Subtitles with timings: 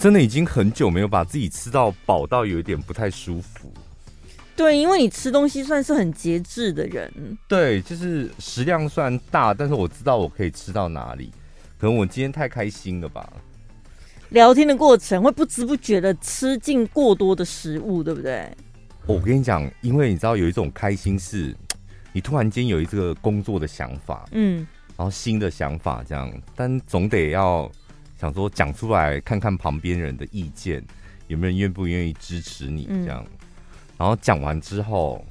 [0.00, 3.70] 真的已经很久没有把自己吃到饱到有一点不太舒服。
[4.56, 7.12] 对，因为你吃东西算是很节制的人。
[7.46, 11.30] 对，就是食量算大，但是我知道我可以吃到哪里。
[11.78, 13.30] 可能我今天太开心了吧？
[14.30, 18.50] 聊天的过程会不知不觉的吃进过多的食物，对不对？
[19.06, 21.54] 我跟你讲，因为你知道有一种开心是，
[22.14, 27.70] 你突然间有一个工作的想法，嗯，然后新的想法这样，但总得要
[28.20, 30.84] 想说讲出来，看看旁边人的意见，
[31.28, 33.24] 有没有人愿不愿意支持你这样。
[33.24, 33.38] 嗯、
[33.96, 35.24] 然后讲完之后，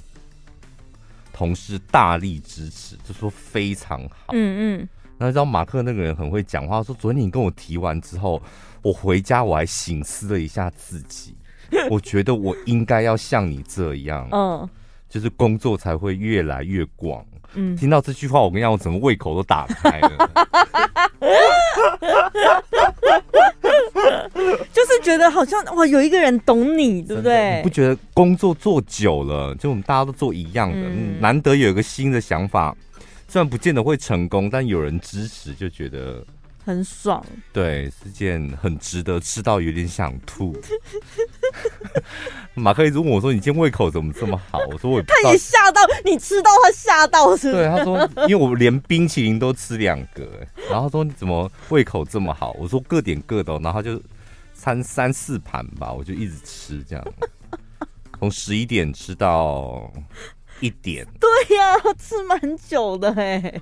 [1.31, 4.89] 同事大力支持，就说非常好，嗯嗯。
[5.17, 8.41] 然后你知道马克那个人很会讲话，说昨天你跟我提完之后。
[8.81, 11.35] 我回家我还醒思了一下自己，
[11.91, 14.69] 我觉得我应该要像你这样，嗯，
[15.09, 17.25] 就是工作才会越来越广。
[17.53, 20.29] 嗯，听到这句话，我跟你讲，我整个胃口都打开了，
[24.71, 27.57] 就是觉得好像哇，有一个人懂你，对不对？
[27.57, 32.75] 你不觉得工作做久了，就我们大家都做一样的，嗯，难得有一个新的想法，
[33.27, 36.23] 虽然不见得会成功，但有人支持，就觉得。
[36.69, 40.55] 很爽，对，是件很值得吃到有点想吐。
[42.53, 50.29] 马克一直问我说：“你今天胃口怎么这么好？”我说：“我他也吓到，你吃到他吓到是不是？”对，他说：“因为我连冰淇淋都吃两个。”
[50.69, 53.99] 然后他说：“你怎么胃口这么好？”我说：“各点各的。”然后他就
[54.53, 57.03] 三三四盘吧，我就一直吃这样，
[58.19, 59.91] 从十一点吃到
[60.59, 61.03] 一点。
[61.19, 63.59] 对呀、啊，吃蛮久的哎。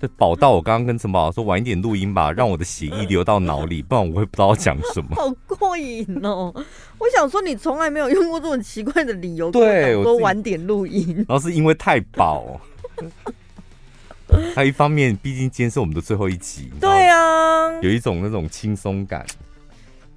[0.00, 5.16] 对，宝到我刚刚跟陈宝说晚一点录音吧，让我的血液流到脑里，不然我会不知道讲什么。
[5.16, 6.54] 好过瘾哦！
[6.98, 12.60] 我想说，你从来没有用过这种奇怪的理由，对，我说晚点录音，然后是因为太饱。
[14.54, 19.26] 还有一方面，毕竟今天是我们的最后一集，对啊，有一种那种轻松感。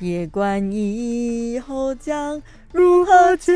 [0.01, 2.41] 别管以后将
[2.71, 3.53] 如何结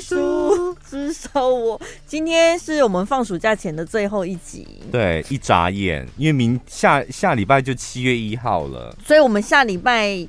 [0.00, 4.64] 束，至少我今天是我们放暑假前的最后一集。
[4.92, 10.24] 对，一眨眼，因为明下下礼拜就七月一号了，所以我们下礼拜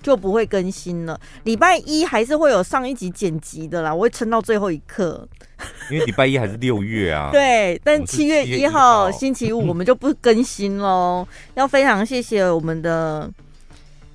[0.00, 1.20] 就不会更新了。
[1.42, 5.28] 礼拜一还是会有上一集剪辑的啦，我会撑到最后一刻。
[5.90, 7.30] 因为礼拜一还是六月啊。
[7.34, 11.26] 对，但七月一号星期五我们就不更新喽。
[11.56, 13.28] 要非常谢谢我们的。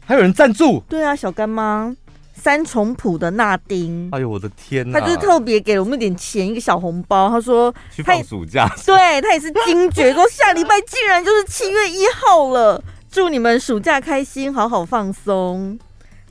[0.05, 0.81] 还有人赞助？
[0.89, 1.95] 对啊，小干妈
[2.33, 4.99] 三重埔的纳丁，哎呦我的天呐！
[4.99, 7.29] 他就是特别给了我们一点钱，一个小红包。
[7.29, 15.79] 他说去放暑假，对他也是惊觉，说下礼拜竟然就是七月一号了，祝你们暑假开心，好好放松。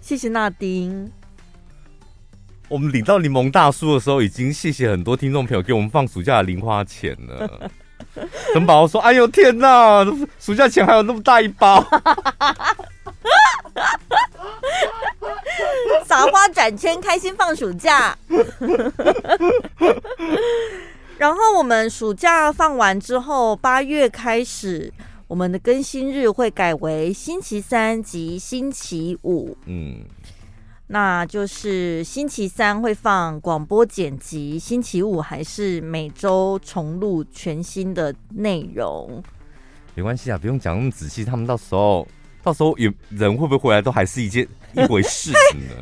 [0.01, 1.11] 谢谢那丁。
[2.69, 7.71] 我们领到柠檬大叔的时候，已经谢谢很多听众朋友给我们放暑假的零花钱了。
[8.53, 10.05] 陈宝说：“哎呦天呐，
[10.39, 11.83] 暑假钱还有那么大一包。”
[16.05, 18.17] 撒花转圈，开心放暑假。
[21.19, 24.93] 然后我们暑假放完之后，八月开始，
[25.29, 29.57] 我们的更新日会改为星期三及星期五。
[29.67, 30.05] 嗯，
[30.89, 39.23] 那就是星期三会放广播剪辑，星期五还是每周重录全新的内容。
[39.95, 42.07] 没关系啊，不用讲那么仔细，他们到时候。
[42.43, 45.75] 到时候有人会不会回来，都还是一件一回事呢？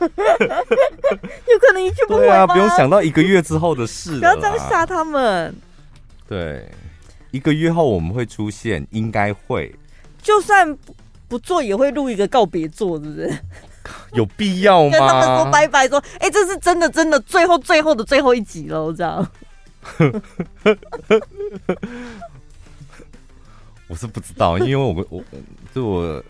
[0.00, 2.20] 有可能一去不回。
[2.20, 4.18] 对啊，不用想到一个月之后的事了。
[4.18, 5.54] 不要这样吓他们。
[6.28, 6.68] 对，
[7.30, 9.74] 一个月后我们会出现，应该会。
[10.20, 10.76] 就算
[11.28, 13.32] 不做，也会录一个告别作，是不是？
[14.14, 14.90] 有必要吗？
[14.90, 19.28] 跟他们说拜拜，说，哎、欸，这是真的，真的，最后最后的最后一集了，这样。
[23.92, 25.22] 我是不知道，因为我我
[25.74, 26.24] 就我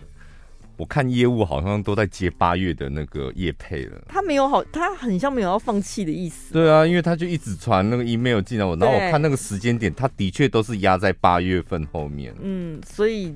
[0.79, 4.03] 我看业务好像都在接八月的那个业配了。
[4.09, 6.53] 他没有好，他很像没有要放弃的意思。
[6.53, 12.35] 对啊，因为他就一直传那个 email 进来，我然后我看那个时间点，他的确都是压在八月份后面。
[12.43, 13.33] 嗯，所以。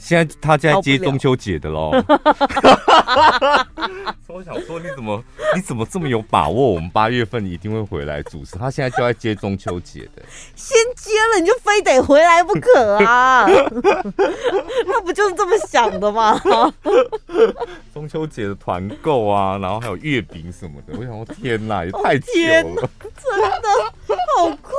[0.00, 1.90] 现在他现在接中秋节的喽，
[4.26, 5.22] 所 以我想说，你怎么
[5.54, 6.70] 你怎么这么有把握？
[6.72, 8.56] 我们八月份一定会回来主持。
[8.56, 10.22] 他现在就在接中秋节的，
[10.56, 13.46] 先接了你就非得回来不可啊！
[14.86, 16.40] 他不就是这么想的吗？
[17.92, 22.24] 中秋节的团购啊，然后还有月饼什么的，我想说天哪，也太久
[22.74, 22.90] 了，
[23.28, 23.68] 真的
[24.36, 24.72] 好快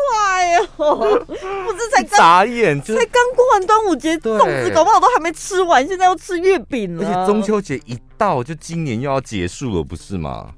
[0.78, 0.98] 哦！
[1.28, 1.34] 不
[1.78, 4.95] 是才眨眼，才刚过完端午节，粽子搞不好。
[4.96, 7.06] 我都还没吃完，现在要吃月饼了。
[7.06, 10.56] 而且中秋节一到，就今年又要结束了，不是吗？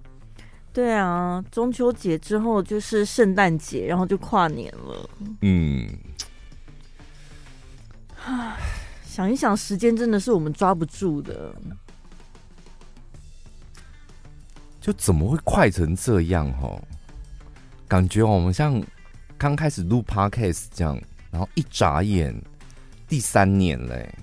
[0.72, 5.10] 对啊，中秋节之后就是圣诞节，然后就跨年了。
[5.42, 5.90] 嗯，
[8.24, 8.56] 唉，
[9.04, 11.52] 想一想，时间真的是我们抓不住的。
[14.80, 16.48] 就怎么会快成这样？
[16.62, 16.80] 哦，
[17.88, 18.82] 感觉我们像
[19.36, 21.02] 刚开始录 Podcast 这样，
[21.32, 22.40] 然后一眨眼
[23.08, 24.14] 第三年嘞，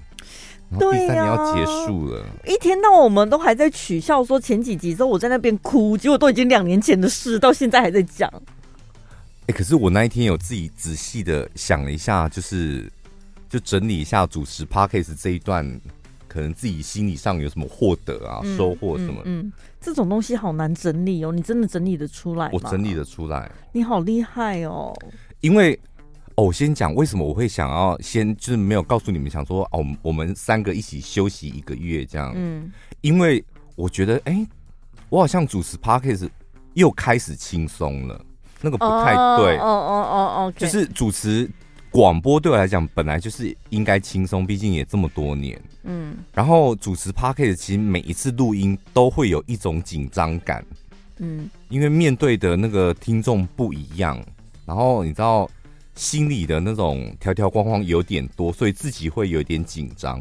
[0.71, 2.25] 然后第三年要结束了。
[2.47, 8.31] 一天到晚我们都还在取笑说前几集之后我在那边哭，结果都已经两年前的事，到现在还在讲。
[9.47, 12.91] 哎、欸，可是我那一天有自己仔细的想了一下，就是
[13.49, 15.81] 就整理一下主持 Podcast 这一段，
[16.27, 19.47] 可能自己心理上有什么获得啊、嗯、收获什么嗯。
[19.47, 19.53] 嗯，
[19.83, 22.51] 这种东西好难整理哦，你真的整理得出来吗？
[22.55, 23.51] 我整理得出来。
[23.73, 24.97] 你好厉害哦！
[25.41, 25.79] 因为
[26.37, 32.33] 哦，我先讲为什么我会想要先就是没有告诉你们，想说哦，我们三个一起休息一个月这样。
[32.35, 33.45] 嗯，因为
[33.77, 34.49] 我觉得哎、欸，
[35.09, 36.29] 我好像主持 Podcast
[36.75, 38.21] 又开始轻松了。
[38.61, 41.49] 那个不太对，哦哦哦哦，就是主持
[41.91, 50.65] 广播对我来讲本来就是应该轻松，毕竟也这么多年，嗯，然后主持 Podcast 其实每一次录音都会有一种紧张感，
[51.19, 54.19] 嗯，因为面对的那个听众不一样，
[54.65, 55.47] 然后你知道
[55.95, 60.19] 心里的那种条条框框有点多，所以自己会有点紧张，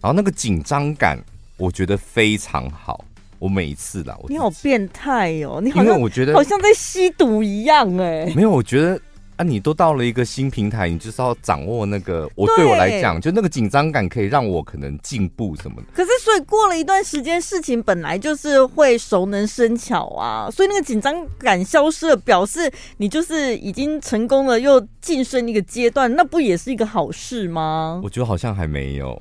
[0.00, 1.18] 然后那个紧张感
[1.56, 3.04] 我觉得非常好。
[3.38, 5.62] 我每一次啦，你好变态哦！
[5.62, 8.34] 你好像我觉得好像在吸毒一样哎、欸。
[8.34, 9.00] 没有，我觉得
[9.40, 12.28] 啊，你都到了一个新平台，你就是要掌握那个。
[12.34, 15.86] 我对我来讲，就那个紧张感可以让我可能进步什么的。
[15.94, 27.98] 可是，所以过了一段时间，事情本来就是会熟能生巧啊，所以那个紧张感消失了，表示你就是已经成功了，又晋升一个阶段，那不也是一个好事吗？
[28.04, 29.18] 我觉得好像还没有。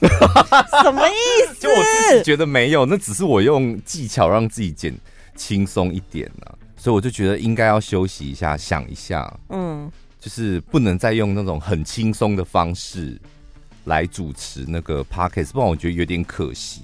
[0.82, 1.12] 什么意
[1.54, 1.60] 思？
[1.66, 4.94] 就我自己觉得没有，那只是我用技巧让自己减
[5.34, 6.52] 轻松一点呢、啊。
[6.76, 9.90] 所以我就觉得应该要休息一下，想一下，嗯，
[10.20, 13.18] 就是不能再用那种很轻松的方式
[13.84, 16.82] 来主持那个 podcast，不然我觉得有点可惜。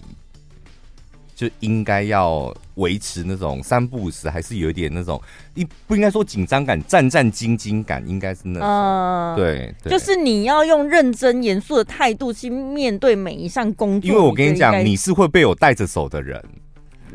[1.35, 5.21] 就应该要维持那种三不五时，还是有一点那种，
[5.55, 8.69] 一不应该说紧张感，战战兢兢感，应该是那种。
[8.69, 14.09] 呃、对，对，就是你要用认真严肃的态度去面对每一项工作。
[14.09, 16.41] 因为我跟你讲，你是会被我带着走的人。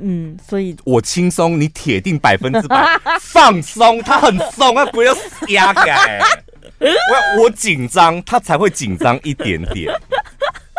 [0.02, 4.02] 嗯，所以我轻松，你铁定百分之百 放松。
[4.02, 5.16] 他很松，他不要
[5.50, 6.20] 压改。
[6.80, 9.94] 我我紧张，他才会紧张一点点。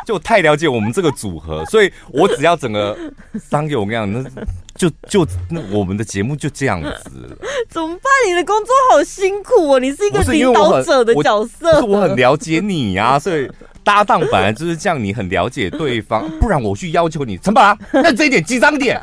[0.06, 2.97] 就太了解我们这个组合，所以我只要整个
[3.38, 4.43] 桑给我跟你讲，那
[4.75, 7.38] 就就那我们的节目就这样子。
[7.69, 8.05] 怎么办？
[8.26, 11.79] 你的工作好辛苦哦，你是一个领导者的角色。
[11.81, 13.47] 是我，我很了解你呀、啊，所以
[13.84, 19.00] 搭档本来就是这样，你很了解对方， 不然我去要求你陈宝，认真一点紧张点。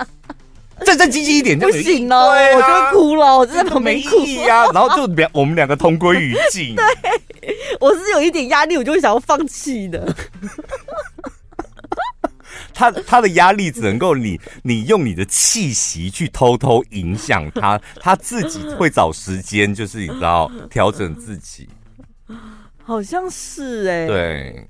[0.86, 4.66] 战战兢兢一点就不行了，啊、我就哭了，我真的没哭呀。
[4.75, 6.75] 然后就两我们两个同归于尽。
[6.75, 6.83] 对，
[7.80, 10.13] 我是有一点压力，我就会想要放弃的。
[12.74, 21.69] 他他的压力只能够你你用你的气息去偷偷影响他，他自己会找时间，就是你知道调整自己。
[22.86, 24.68] 好像是哎、欸，对。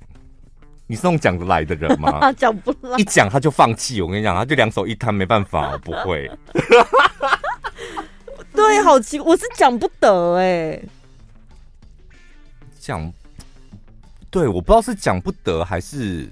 [0.87, 2.31] 你是那种讲得来的人吗？
[2.37, 3.99] 讲不来，一讲他就放弃。
[4.03, 6.29] 我跟你讲，他就两手一摊，没办法，我不会。
[8.53, 10.87] 对，好奇，我是讲不得哎、欸。
[12.79, 13.11] 讲，
[14.29, 16.31] 对，我不知道是讲不得还是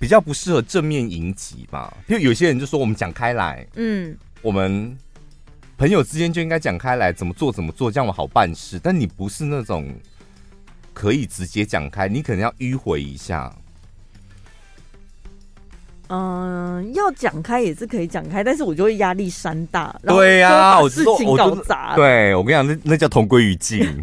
[0.00, 1.96] 比较不适合正面迎击吧。
[2.08, 4.98] 因为有些人就说我们讲开来，嗯，我们
[5.76, 8.80] 朋友之间就应该讲开来，怎么做怎么做，这样我好办事。
[8.82, 9.88] 但你不是那种。
[10.98, 13.54] 可以直接讲开，你可能要迂回一下。
[16.08, 19.94] 嗯、呃，要讲开也是可以讲开，但是我就会压力山大。
[20.04, 21.94] 对呀、啊，我事情搞砸。
[21.94, 23.86] 对，我跟你讲，那那叫同归于尽。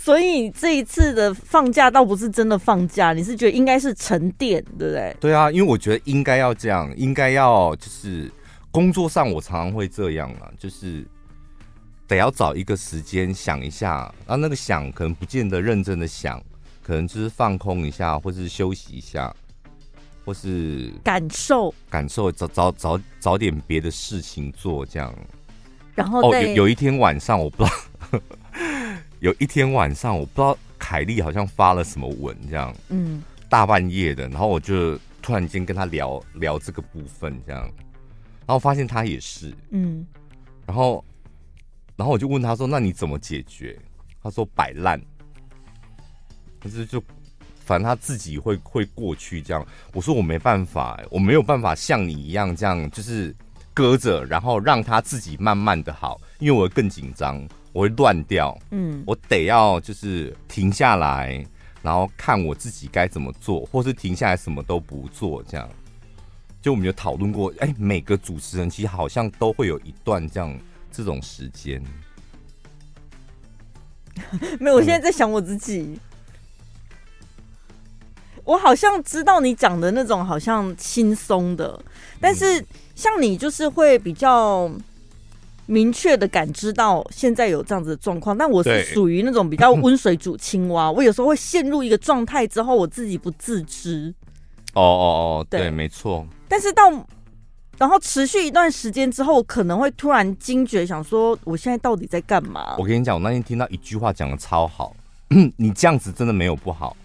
[0.00, 5.14] 所以这一次的放假倒不是真的放假，你是觉得应该是沉淀，对不对？
[5.20, 8.32] 对啊，因为我觉得应该要这样，应该要就是
[8.70, 11.06] 工作上我常常会这样啊，就是。
[12.08, 16.42] 得要找一个时间想一下，然后那个想可能不见得认真的想，
[16.82, 19.32] 可能就是放空一下，或是休息一下，
[20.24, 25.14] 或是感受感受，找找找找点别的事情做，这样。
[25.94, 27.70] 然后哦，有有一天晚上我不知
[28.10, 28.20] 道，
[29.20, 37.62] 有一天晚上我不知道凯莉好像发了什么文，这样，嗯，大半夜的，然后我就突然间跟他聊聊这个部分，这样，
[38.46, 40.06] 然后发现他也是，嗯，
[40.66, 41.04] 然后。
[41.98, 43.76] 然后我就问他说：“那你怎么解决？”
[44.22, 44.98] 他说：“摆烂。”
[46.62, 47.02] 可是就
[47.64, 49.66] 反正他自己会会过去这样。
[49.92, 53.34] 我说：“我没办法，我没有办法像你一样这样，就是
[53.74, 57.46] 搁着，然后让他自己慢慢的好，因为我更紧张。
[57.72, 58.58] 我我会乱掉。
[58.72, 61.46] 嗯，我得要就是停下来，
[61.80, 65.68] 然后看我自己该怎么做，或是停下来什么都不做，这样。
[66.60, 70.52] 就我们有讨论过，哎、欸，每个主持人其实好像都会有一段这样
[70.90, 71.82] 这种时间。
[74.58, 75.80] 没有，我现在在想我自己。
[75.80, 76.00] 嗯、
[78.44, 81.80] 我好像知道你讲的那种好像轻松的，
[82.20, 82.64] 但是
[82.94, 84.70] 像你就是会比较
[85.66, 88.36] 明确的感知到现在有这样子的状况。
[88.36, 94.12] 但我是属于那种比较温水煮青蛙，我有时候会陷入一个状态之后，我自己不自知。
[94.74, 95.06] 哦哦
[95.40, 96.26] 哦，对，对没错。
[96.48, 96.90] 但是到
[97.78, 102.74] 然后持续一段时间之后，可能会突然惊觉，想说我现在到底在干嘛？
[102.76, 104.94] 我跟你讲，我那天听到一句话讲的超好，
[105.56, 106.96] 你这样子真的没有不好。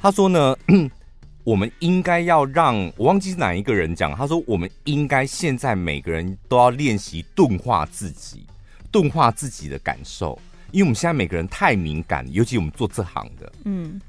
[0.00, 0.56] 他说呢，
[1.44, 8.46] 我们应该要让我忘记是哪一个人讲，他说我们应该现在每个人都要练习钝化自己，
[8.90, 10.38] 钝化自己的感受，
[10.70, 14.00] 因为我们现在每个人太敏感，尤其我们做这行的，嗯。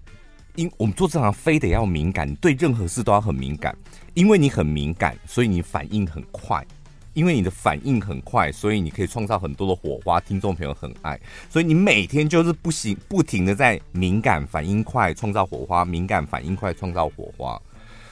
[0.56, 3.76] 因我们做这行非得要敏感，你对任何事都要很敏感。
[4.14, 6.66] 因为你很敏感，所以你反应很快。
[7.14, 11.20] 因为你的反应很快，所以你可以创造很多的火花，听众朋友很爱。
[11.50, 17.62] 所以你每天就是不行，不停的在敏感、反应快，创造火花；敏感、反应快，创造火花。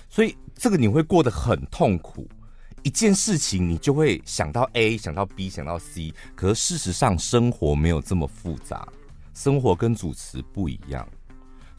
[0.09, 2.27] 所以这个你会过得很痛苦。
[2.83, 6.13] 一件事情你就会想到 A，想到 B，想到 C。
[6.35, 8.85] 可是事实上，生活没有这么复杂，
[9.33, 11.07] 生活跟主持不一样。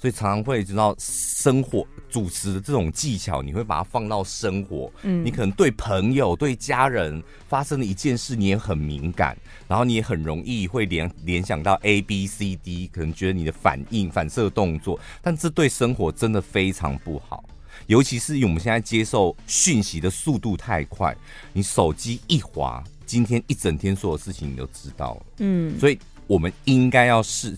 [0.01, 4.91] 所以常常会知道生活主持的这种技巧，你会把它放到生活。
[5.03, 9.37] 嗯，你可能对朋友、对家人发生的一件事，你也很敏感，
[9.69, 17.45] 然后你也很容易会联联想到 A、B、C、D，可能觉得你的反应、反射动作，但这对生活真的非常不好。
[17.87, 21.15] 尤其是因为我们现在接受讯息的速度太快，
[21.53, 25.23] 你手机一滑，今天一整天所有事情你都知道了。
[25.41, 27.55] 嗯，所以我们应该要试。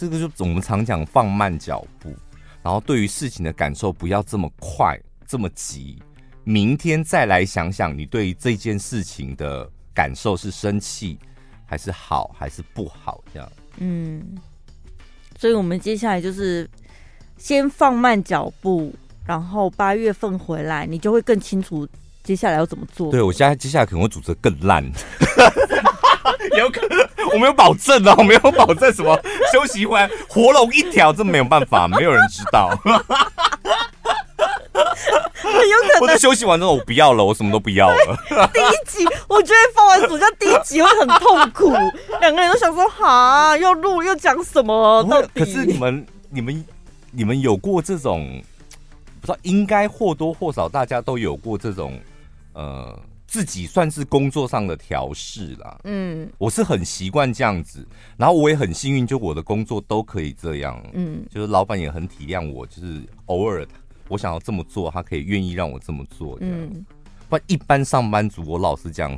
[0.00, 2.08] 这个就我们常讲放慢脚步，
[2.62, 6.02] 然后对于事情的感受不要这么快这么急，
[6.42, 11.18] 明天再来想想你对于这件事情的感受是生气
[11.66, 13.52] 还是好还是不好这样。
[13.76, 14.38] 嗯，
[15.38, 16.66] 所以我们接下来就是
[17.36, 18.94] 先放慢脚步，
[19.26, 21.86] 然后八月份回来你就会更清楚
[22.22, 23.10] 接下来要怎么做。
[23.10, 24.84] 对，我现在接下来可能会组织更烂。
[26.56, 26.98] 有可能，
[27.32, 29.18] 我没有保证啊，我没有保证什么
[29.52, 32.70] 休息回来活龙一条，这没有办法，没有人知道。
[32.82, 32.90] 有
[35.82, 38.18] 可能，或者休息完之后我不要了，我什么都不要了。
[38.52, 41.72] 第一集我觉得放完暑假第一集会很痛苦，
[42.20, 45.04] 两个人都想说哈，又录又讲什么？
[45.04, 45.28] 到底？
[45.34, 46.64] 可是你们、你们、
[47.12, 48.42] 你们有过这种，
[49.20, 51.98] 不知道应该或多或少大家都有过这种，
[52.60, 53.02] 呃。
[53.30, 57.86] 自己算是工作上的调试啦，嗯，我是很习惯这样子，
[58.16, 63.64] 然后我也很幸运，就我的工作都可以这样，嗯，就是老板也很体谅我，就是偶尔
[64.08, 66.84] 我想要这么做，他可以愿意让我这么做，嗯，
[67.28, 69.16] 不然一般上班族，我老实讲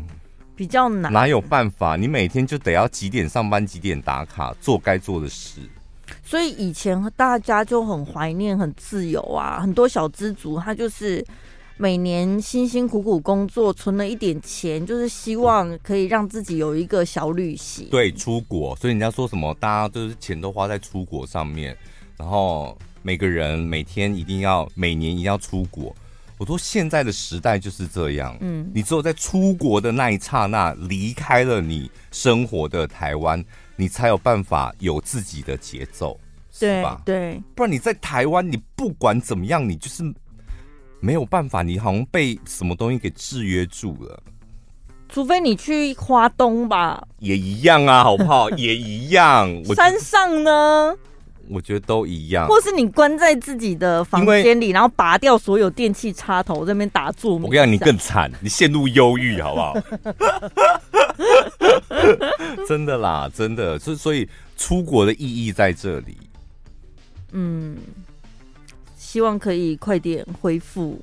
[0.54, 1.96] 比较难，哪有办法？
[1.96, 5.62] 你每天就得要几点上班，几点打卡，做该做的事。
[6.22, 11.24] 所以以前大家就很怀念很自由啊，很多小资族他就是。
[11.78, 17.88] 每年辛辛苦苦工作，存了一点钱，就是希望可以让自己有一个小旅行。
[17.90, 18.76] 对，出国。
[18.76, 21.76] 所以人家说什么，大家都是钱都花在出国上面，
[22.16, 25.94] 然后每个人每天一定要，每年一定要出国。
[26.38, 36.18] 我说现在的时代就是这样，嗯，你只有在出国的那一刹那，离开了你生活的台湾，你才有办法有自己的节奏，
[36.52, 37.00] 是吧？
[37.04, 40.02] 对，对，不然你在台湾，你不管怎么样，你就是。
[41.02, 44.22] 没有办法，你好像被什么东西给制约住了。
[45.08, 48.48] 除非你去花东吧，也一样啊，好不好？
[48.56, 49.50] 也一样。
[49.74, 50.96] 山上呢？
[51.48, 52.46] 我觉得都一样。
[52.46, 57.34] 或是你关在自己的房间里，然后拔掉所有电器插头，在那边打坐。
[57.34, 59.74] 我跟你讲，你更惨，你陷入忧郁，好不好？
[62.68, 63.76] 真的啦，真的。
[63.76, 66.16] 所所以出国的意义在这里。
[67.32, 67.76] 嗯。
[69.12, 70.98] 希望可以快点恢复，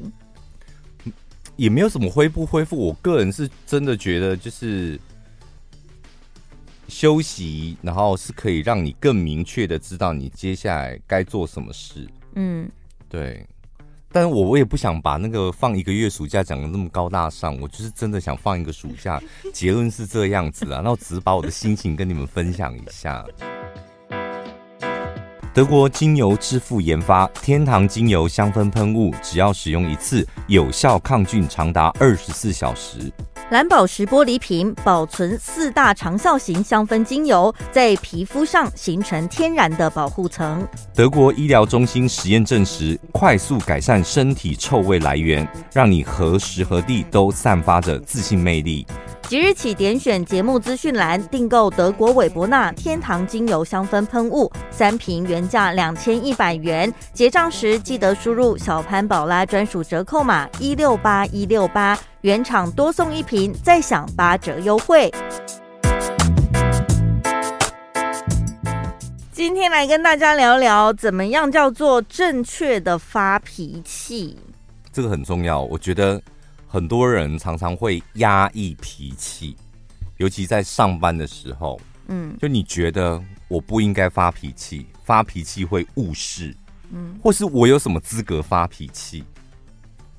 [1.55, 2.75] 也没有什么恢不恢复。
[2.75, 4.99] 我个人是真的觉得，就是
[6.87, 12.09] 休息，然后是可以让你更明确的知道你接下来该做什么事。
[12.33, 12.67] 嗯，
[13.07, 13.45] 对。
[14.11, 19.21] 但是我我也不想把那个放一个月暑假讲的那么高大上，我就是真的想放一个暑假。
[19.53, 23.23] 结论是这样子啊，那我只是把我的心情跟你们分享一下。
[25.51, 33.11] 德国精油之父研发天堂精油香氛喷雾，只要使用一次，有效抗菌长达二十四小时。
[33.49, 40.67] 蓝宝石玻璃瓶保存四大长效型香氛精油，在皮肤上形成天然的保护层。
[40.93, 48.85] 德国医疗中心实验证实，快速改善身体臭味来源，让你何时何地都散发着自信魅力。
[49.23, 65.09] 即日起点选节目资讯栏订购德国韦伯纳天堂精油香氛喷雾，三瓶原价两千一百元，结账时记得输入小潘宝拉专属折扣码一六八一六八，原厂多送一瓶，再享八折优惠。
[69.31, 74.37] 今天来跟大家聊聊，怎么样叫做正确的发脾气？
[74.91, 76.21] 这个很重要，我觉得。
[76.71, 79.57] 很多人常常会压抑脾气，
[80.17, 81.81] 尤其在上班的时候。
[82.09, 86.55] 嗯，就你觉得我不应该发脾气，发脾气会误事。
[86.91, 89.23] 嗯，或是我有什么资格发脾气？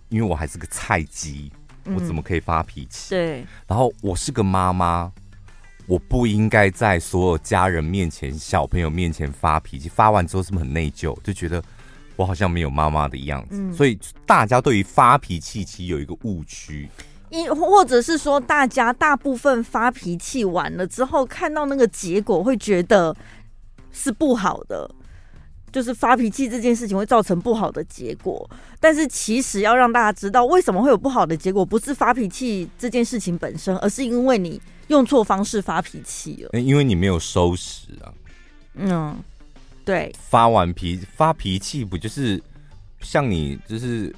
[0.09, 1.53] 因为我还是个菜鸡，
[1.85, 3.11] 我怎么可以发脾气？
[3.11, 3.47] 对。
[3.67, 5.13] 然后我是个妈妈，
[5.87, 9.89] 我不应该在所有家人面前、小朋友面前发脾气。
[9.89, 11.17] 发完之后是不是很内疚？
[11.23, 11.63] 就觉得。
[12.17, 16.87] 我好像没有妈妈的样子，嗯，所以大家对于发脾气其实有一个误区，
[17.31, 23.17] 一或者是说，大家大部分发脾气完了之后，看到那个结果会觉得
[23.91, 24.91] 是不好的，
[25.73, 28.49] 就是发脾气这件事情会造成不好的结果。
[28.79, 38.13] 但是其实要让大家知道，为什么会有不好的结果，不是发脾气这件事情本身，而是因为你用错方式发脾气了，因为你没有收拾啊，
[38.75, 39.17] 嗯。
[39.83, 42.41] 对，发完脾发脾气不就是
[43.01, 44.15] 像你就是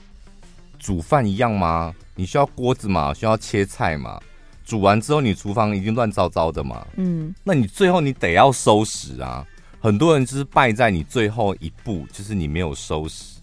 [0.78, 1.94] 煮饭一样吗？
[2.14, 4.20] 你需要锅子嘛，需要切菜嘛。
[4.66, 6.84] 煮完之后，你厨房已经乱糟糟的嘛。
[6.96, 9.46] 嗯，那你最后你得要收拾啊。
[9.82, 13.40] 很多人就是败在你最后一步，就是你没有收拾。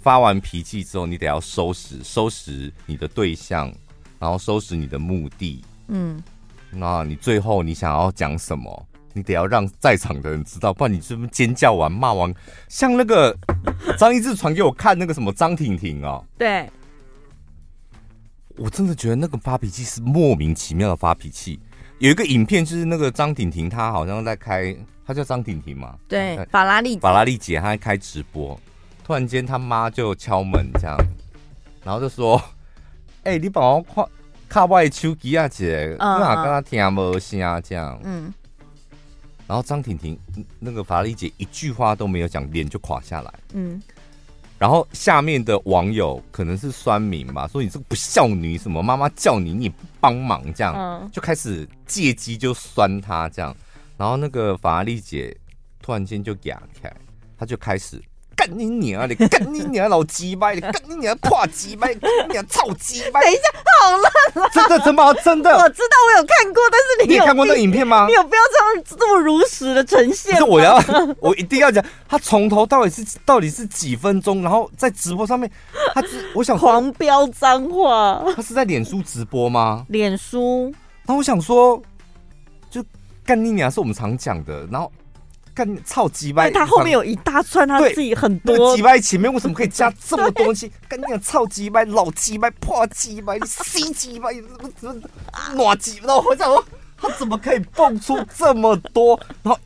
[0.00, 3.72] 发完脾气之后，你得要收拾，收拾你的对象，
[4.18, 5.62] 然后收拾你的目的。
[5.86, 6.20] 嗯，
[6.72, 8.88] 那你最后你想要讲什么？
[9.12, 12.34] 你得要让在场的人知道，不然你这么尖叫完骂完，
[12.68, 13.36] 像那个
[13.96, 16.68] 张一智传给我看那个什么张婷婷哦，对，
[18.56, 21.60] 我真的觉得那个发脾气是莫名其妙的发脾气。
[21.98, 28.58] 有一个影片就是那个张婷婷，她好像在开，她叫张婷婷嘛，对，法拉利法拉利姐，她在开直播，
[29.04, 30.96] 突然间她妈就敲门这样，
[31.84, 32.40] 然后就说
[33.24, 34.04] ：“哎、欸，你帮我看
[34.48, 38.32] 卡外手机啊姐，我哪跟他听无声这样。”嗯。
[39.48, 40.18] 然后张婷婷
[40.58, 43.34] 那个法拉利姐一句话都没有讲，脸就垮下来。
[43.54, 43.82] 嗯，
[44.58, 53.56] 然后下面的网友可能是酸民吧，说你这个不孝女，什么妈妈叫你你不帮忙，这样就开始借机就酸她这样。
[53.96, 55.36] 然后那个法拉利姐
[55.80, 56.92] 突然间就哑开，
[57.38, 58.02] 她就开始。
[58.38, 59.14] 干你娘的！
[59.26, 60.60] 干你娘老鸡掰的！
[60.60, 61.92] 干你娘破鸡掰！
[61.94, 63.20] 干你娘操鸡掰！
[63.20, 63.42] 等一下，
[63.82, 64.50] 好烂了！
[64.54, 65.50] 真的，真的，真的！
[65.50, 68.06] 我知道，我有看过，但是你有，你有看过那影片吗？
[68.06, 70.36] 你有必要这样这么如实的呈现？
[70.36, 70.80] 是我要，
[71.18, 74.40] 我一定要讲，他从头到尾是到底是几分钟？
[74.40, 75.50] 然后在直播上面，
[75.92, 76.00] 他
[76.32, 78.22] 我想狂飙脏话。
[78.36, 79.84] 他是在脸书直播吗？
[79.88, 80.72] 脸书。
[81.04, 81.82] 然后我想说，
[82.70, 82.84] 就
[83.26, 84.92] 干你娘是我们常讲的，然后。
[85.58, 86.48] 干超鸡掰！
[86.52, 90.70] 他后面有一大串，他自己很多鸡掰前面为什么可以加这么多东西？
[90.86, 94.94] 干你个超鸡掰，老鸡掰，破鸡掰，西鸡掰，怎么怎么
[95.56, 95.98] 哪鸡？
[95.98, 96.64] 然后我想说，
[96.96, 99.18] 他怎么可以蹦出这么多？
[99.42, 99.60] 然后，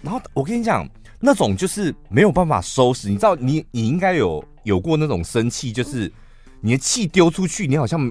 [0.00, 0.88] 然后我跟你讲，
[1.20, 3.10] 那种就是没有办法收拾。
[3.10, 6.10] 你知道，你你应该有有过那种生气，就是
[6.62, 8.10] 你的气丢出去，你好像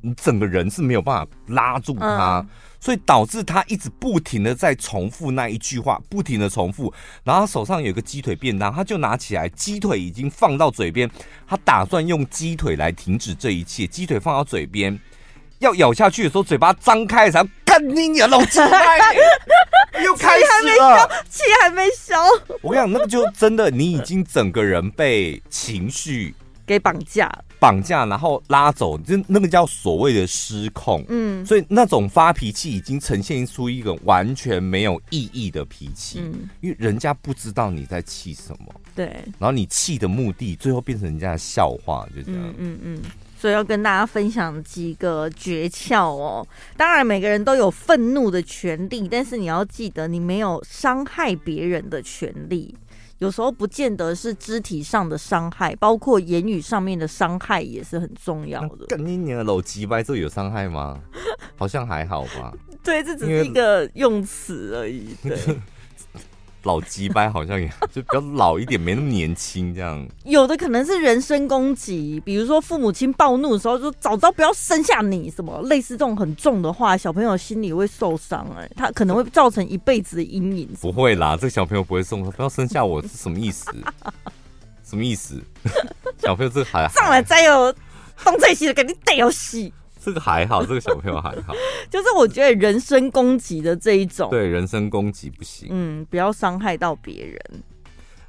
[0.00, 2.40] 你整个人是没有办法拉住他。
[2.40, 2.48] 嗯
[2.82, 6.92] 所以导致他一直不停的在重复那一句话，不停的重复。
[7.22, 11.08] 然后他手上有一个鸡腿便当，他就拿起来，鸡腿已经放到嘴边，
[11.46, 13.86] 他打算用鸡腿来停止这一切。
[13.86, 14.98] 鸡腿放到嘴边，
[15.60, 18.98] 要咬下去的时候，嘴巴张开，才干你娘老鸡掰，
[20.02, 20.44] 又开始
[20.80, 22.20] 了，气还没消。
[22.62, 26.34] 我跟你讲，那个就真的，你已经整个人被情绪
[26.66, 27.30] 给绑架。
[27.58, 31.04] 绑架，然后拉走，就那个叫所谓的失控。
[31.08, 36.18] 嗯，所以那种发脾气已经呈现出一个完全没有意义的脾气。
[36.20, 38.74] 嗯，因为人家不知道你在气什么。
[38.96, 39.06] 对，
[39.38, 42.42] 然后你气的目的，最后变成人家的笑话，就这样。
[42.42, 43.02] 嗯嗯嗯。
[43.38, 46.46] 所以要跟大家分享几个诀窍哦。
[46.76, 52.72] 当然，每个人都有愤怒的权利，但是你要记得，你没有伤害别人的权利。
[53.22, 58.86] 有时候不见得是肢体上的伤害，包括言语上面的伤害也是很重要的。
[58.88, 61.00] 跟你娘的老鸡掰，这有伤害吗？
[61.54, 62.52] 好像还好吧。
[62.82, 65.14] 对，这只是一个用词而已。
[65.22, 65.38] 对，
[66.64, 70.06] 老鸡掰好像也就比较老一点，没那么年轻这样。
[70.24, 80.68] 有的可能是人身攻击，比如说父母亲暴怒的时候说“早知道不要生下你”什么类似这种很重的话，小朋友心里会受伤哎、欸，他可能会造成一辈子的阴影。
[80.80, 83.70] 不会啦，这个小朋友不会送，不要生下我是什么意思？
[84.84, 85.40] 什么意思？
[86.18, 87.72] 小朋友这个还上来再有
[88.22, 89.70] 动这些的，给你逮要死。
[90.04, 91.54] 这个还好，这个小朋友还好。
[91.88, 95.68] 就是我觉得人身攻击的这一种，对人身攻击不行。
[95.70, 97.62] 嗯，不要伤害到别人。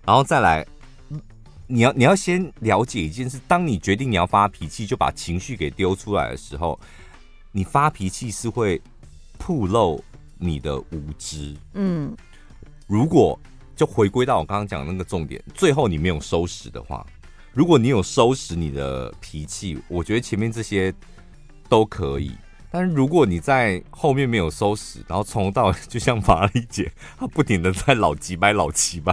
[0.05, 0.63] 然后再来，
[1.65, 6.79] 你要你要先了解一件事：当你决定你要发脾气，就把情绪给丢出来的时候，
[7.51, 8.79] 你发脾气是会
[9.39, 10.03] 暴露
[10.37, 11.55] 你的无知。
[11.73, 12.15] 嗯，
[12.85, 13.39] 如果
[13.75, 17.03] 就回归到我刚刚讲的那个重点，最后你没有收拾的话，
[17.51, 20.93] 如果你有收拾你的脾气，我觉得前面这些。
[21.73, 22.31] 都可以，
[22.69, 29.11] 但是如果你在后面没有收拾，然后从头到尾 就像玛丽姐，她不停的在老鸡掰老几掰，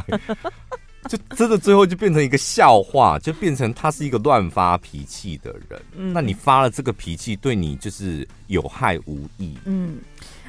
[1.08, 5.82] 就真的最后就变成一个笑话，就变成他是一个乱发脾气的人。
[5.96, 9.56] 嗯，那你发了这个脾气，对你就是有害无益。
[9.64, 9.96] 嗯，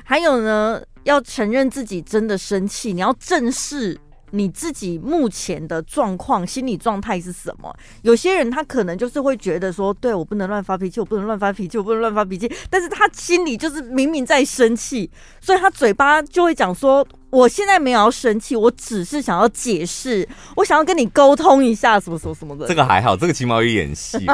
[0.04, 3.98] 还有呢，要承认自己真的生气，你要正视。
[4.32, 7.74] 你自己目前的状况、心理状态是什么？
[8.02, 12.52] 有些人他可能就是会觉得说，对，我不能乱发脾气，我不能乱发脾气，我不能乱发脾气。
[12.70, 22.68] 但是他心里就是明明在生气，所以他嘴巴就会讲说，我现在没有要生气，我只是想要解释，我想要跟你沟通一下，什么什么什么的。
[22.68, 24.26] 这个还好，这个起码有演戏。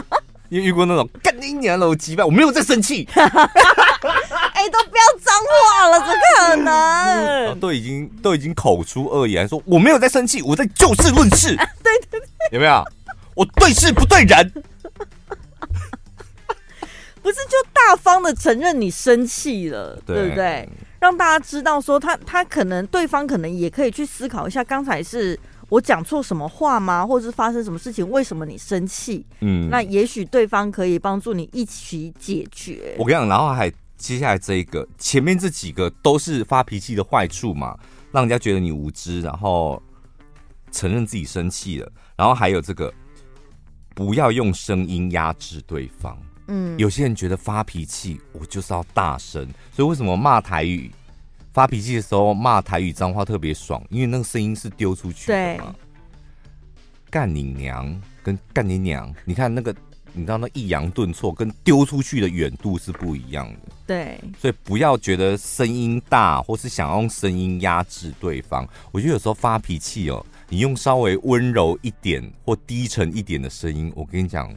[0.50, 3.06] 因为遇过那种干你娘了，我击败，我没有在生气。
[4.58, 6.74] 哎、欸，都不要脏话了，怎么可能？
[7.54, 11.56] 嗯、 都已经都已经口出恶言，说我没有在生气，我在就事论事。
[11.84, 12.84] 对对对，有没有？
[13.36, 14.52] 我对事不对人，
[17.22, 20.68] 不是就大方的承认你生气了，对，对不对？
[21.00, 25.40] 让大家知道说他他可能对方可能也可以去思考一下，刚才是。
[25.70, 27.06] 我讲错什么话吗？
[27.06, 28.10] 或者是发生什么事情？
[28.10, 29.26] 为什么你生气？
[29.42, 32.96] 嗯，那也许对方可以帮助你一起解决。
[32.98, 37.78] 我跟你讲，然后还接下来这一个，前面这几个都是发脾气的坏处嘛，
[38.12, 39.82] 让人家觉得你无知，然后
[40.72, 42.94] 承认自己生气了，然后还有这个，
[43.96, 46.18] 不要用声音压制对方。
[46.48, 50.92] 嗯，有些人觉得发脾气我就是要大声，所以为什么骂台语？
[51.52, 55.76] 发脾气的时候骂台语脏话特别爽，因为那个声音是丢出去的嘛。
[57.10, 59.76] 干你娘跟干你娘，你看那个，
[60.18, 63.60] 你知道那抑扬顿挫跟丢出去的远度是不一样的。
[63.86, 68.68] 对，所以不要觉得声音大，或是想要用声音压制对方。
[68.92, 74.54] 我觉得有时候发脾气哦，你用稍微温柔一点或低沉一点的声音，我跟你讲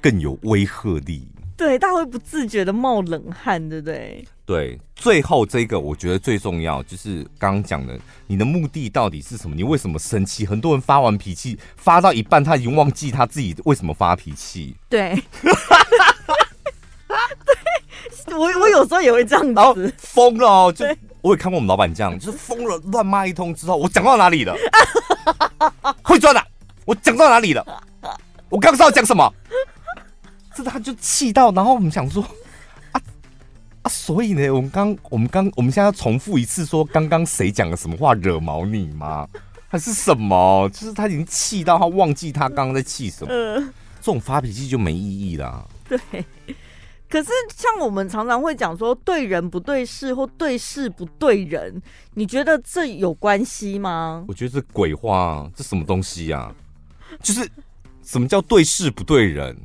[0.00, 1.28] 更有威慑力。
[1.60, 4.26] 对，他会不自觉的冒冷汗，对不对？
[4.46, 9.54] 对，最后这个我觉得最重要，就是刚刚讲的，你的目的到底是什么？
[9.54, 10.46] 你为什么生气？
[10.46, 14.74] 很多人发完脾气，发到一半，他已经忘记他自己为什么发脾气。
[14.88, 15.22] 对，
[18.24, 20.86] 对，我我有时候也会这样子，然后疯了哦，就
[21.20, 24.56] 我也看过我们老板这样，就是疯了，乱骂一通之后，我讲到哪里了？
[26.02, 26.42] 会转的，
[26.86, 27.62] 我讲到哪里了？
[28.48, 29.30] 我刚刚要讲什么？
[30.62, 32.24] 这他就气到，然后我们想说。
[33.82, 39.26] 啊，所以呢，我们刚，我们刚，我们现在要重复一次，说刚刚谁讲了什么话惹毛你吗？
[39.68, 40.68] 还是什么？
[40.68, 43.32] 就是他已经气到他忘记他刚刚在气什么。
[43.32, 45.64] 呃，这种发脾气就没意义啦。
[45.88, 45.98] 对，
[47.08, 51.80] 可是像我们常常会讲说，对人不对事，或对事不对人，
[52.12, 54.26] 你觉得这有关系吗？
[54.28, 56.54] 我觉得这鬼话，这什么东西呀？
[57.22, 57.48] 就是
[58.02, 59.56] 什么叫对事不对人？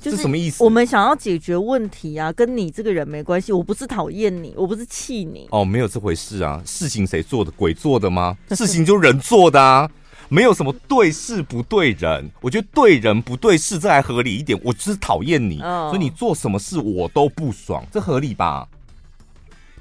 [0.00, 0.62] 这什么意思？
[0.62, 3.52] 我们想要解决问题啊，跟你这个人没关系。
[3.52, 5.48] 我不是讨厌你，我不是气你。
[5.50, 6.62] 哦，没有这回事啊！
[6.64, 7.50] 事情谁做的？
[7.50, 8.36] 鬼做的吗？
[8.54, 9.90] 事情就人做的啊，
[10.28, 12.30] 没有什么对事不对人。
[12.40, 14.58] 我觉得对人不对事，这还合理一点。
[14.62, 18.68] 我就是讨厌你，哦，所以你做什么事我都不爽，这合理吧？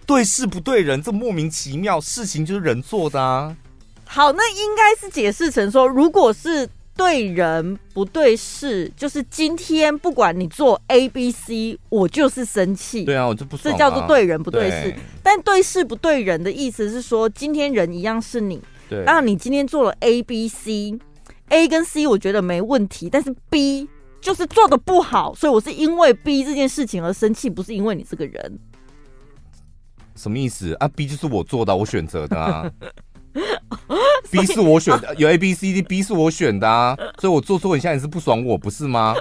[0.06, 2.02] 对事不对人，这莫名其妙。
[2.02, 3.56] 事情就是人做的啊。
[4.06, 6.68] 好，那应该是解释成说，如果是。
[6.98, 13.06] 对人不对事，就是今天不管你做 A、B、C，我就是生气。
[13.06, 13.56] 对啊，我就不。
[13.56, 14.92] 这叫做对人不对事。
[14.92, 14.96] 对。
[15.24, 18.62] 但对事不对人的意思是说，今天人一样是你。
[18.90, 19.04] 对。
[19.06, 23.88] 那你今天做了 A、B、C，A 跟 C 我觉得没问题，但是 B
[24.20, 28.60] 就是做的不好，所以我是因为 B 这件事情而生气，不是因为你这个人。
[30.16, 32.70] 什么意思啊？B 就是我做的，我选择的啊。
[34.32, 39.16] B 是我选的，有 A B C D，B 是我选的啊，所以我做错，你现在也是不爽我，不是吗？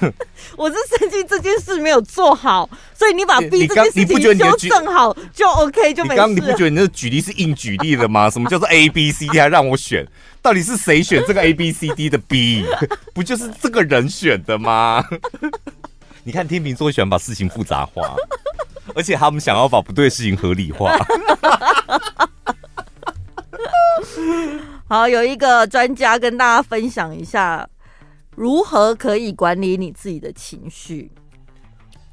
[0.56, 6.16] 我是生气这件事没有做好，所以你把 B 这件事情修正好就 OK 就没事。
[6.16, 8.28] 刚你不觉得你那个举例是硬举例的吗？
[8.30, 10.06] 什么叫做 A B C D 还让我选？
[10.42, 12.64] 到底是谁选这个 A B C D 的 B？
[13.14, 15.04] 不就是这个人选的吗？
[16.24, 18.16] 你看天秤座喜欢把事情复杂化，
[18.94, 20.96] 而且他们想要把不对的事情合理化。
[24.88, 27.68] 好，有一个专家跟大家分享一下，
[28.34, 31.10] 如何可以管理你自己的情绪。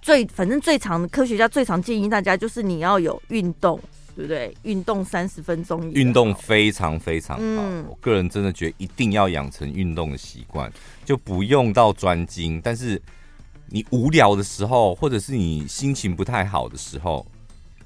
[0.01, 3.79] 最反正最常科学家最常建议大家就是你要有运动，
[4.15, 4.53] 对不对？
[4.63, 7.43] 运动三十分钟，运动非常非常好。
[7.43, 10.69] 嗯，我个人真的觉得一定要养成运动的习惯，
[11.05, 12.59] 就不用到专精。
[12.61, 13.01] 但是
[13.67, 17.25] 你无聊的时候，或者是你心情不太好的时候，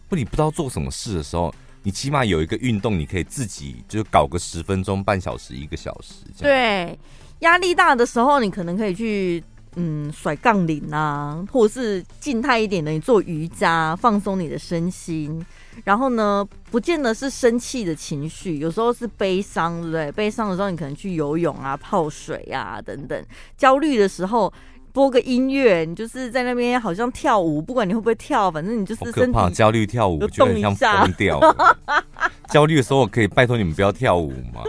[0.10, 1.54] 或你不知道做什么事的时候，
[1.88, 6.16] 你起码有一个运动，你可以自己就搞个十分钟、半小时、一个小时。
[6.38, 7.00] 对，
[7.40, 9.42] 压力大的时候，你可能可以去。
[9.80, 15.46] 嗯，甩杠铃啊，或者是静态一点的，你做瑜伽放松你的身心。
[15.84, 20.12] 然后呢，不见得是生气的情绪，有时候是悲伤，对不对？
[20.14, 23.26] 悲伤的时候，你可能去游泳啊、泡水啊等等。
[23.56, 24.52] 焦虑的时候，
[24.98, 31.40] 播个音乐，你就是在那边好像跳舞，不管你会不会跳，反正你就是身体焦虑跳舞，就很像疯掉。
[32.50, 34.64] 焦虑的时候，我可以拜托你们不要跳舞吗？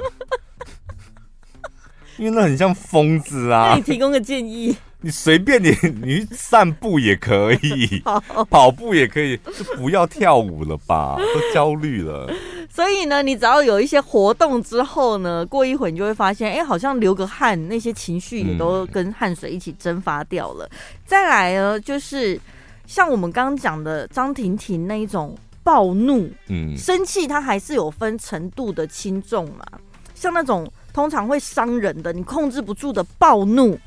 [2.21, 3.69] 因为那很像疯子啊。
[3.71, 4.77] 那你提供个建议。
[5.01, 5.71] 你随便你，
[6.03, 8.03] 你散步也可以，
[8.51, 11.17] 跑步也可以，就不要跳舞了吧？
[11.17, 12.29] 都焦虑了。
[12.69, 20.67] 所以呢，你只要有一些活动之后呢，过一会你就会发现，哎、欸，好像流个汗，那些情绪也都跟汗水一起蒸发掉了。
[20.73, 22.39] 嗯、再来呢，就是
[22.87, 29.65] 像我们刚刚讲的张婷婷那一种暴怒，嗯，生气，它还是有分程度的轻重嘛。
[30.15, 33.79] 像那种通常会伤人的，你控制不住的暴怒。